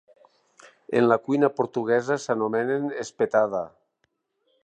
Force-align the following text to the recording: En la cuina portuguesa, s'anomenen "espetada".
En 1.01 1.09
la 1.11 1.17
cuina 1.27 1.49
portuguesa, 1.59 2.17
s'anomenen 2.25 2.89
"espetada". 3.05 3.65